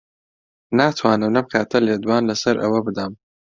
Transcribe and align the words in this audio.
ناتوانم 0.77 1.31
لەم 1.35 1.45
کاتە 1.51 1.77
لێدوان 1.87 2.23
لەسەر 2.29 2.55
ئەوە 2.63 2.79
بدەم. 2.87 3.11